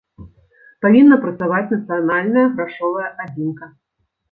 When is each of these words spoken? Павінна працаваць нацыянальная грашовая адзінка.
Павінна 0.85 1.15
працаваць 1.25 1.69
нацыянальная 1.75 2.47
грашовая 2.57 3.07
адзінка. 3.27 3.73